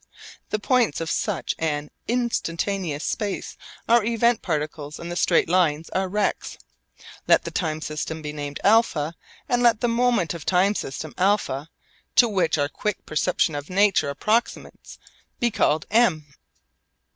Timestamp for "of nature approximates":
13.53-14.97